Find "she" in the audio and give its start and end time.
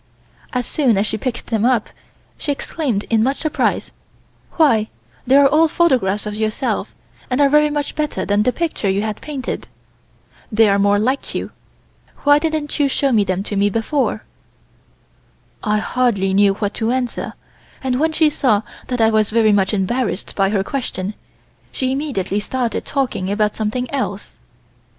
1.05-1.15, 2.35-2.51, 18.11-18.31, 21.71-21.91